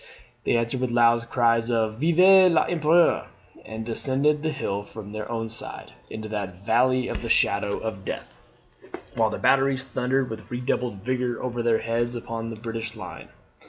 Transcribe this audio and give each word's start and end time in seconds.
They 0.45 0.57
answered 0.57 0.81
with 0.81 0.89
loud 0.89 1.29
cries 1.29 1.69
of 1.69 1.99
"Vive 1.99 2.51
l'Empereur!" 2.51 3.27
and 3.63 3.85
descended 3.85 4.41
the 4.41 4.49
hill 4.49 4.81
from 4.81 5.11
their 5.11 5.31
own 5.31 5.47
side, 5.47 5.93
into 6.09 6.27
that 6.29 6.65
"valley 6.65 7.07
of 7.07 7.21
the 7.21 7.29
shadow 7.29 7.77
of 7.77 8.03
death" 8.03 8.33
while 9.13 9.29
the 9.29 9.37
batteries 9.37 9.83
thundered 9.83 10.31
with 10.31 10.49
redoubled 10.49 11.03
vigour 11.03 11.39
over 11.43 11.61
their 11.61 11.81
heads 11.81 12.15
upon 12.15 12.49
the 12.49 12.59
British 12.59 12.95
line. 12.95 13.29